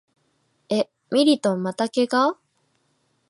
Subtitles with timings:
[0.69, 2.39] え、ミリトンまた怪我？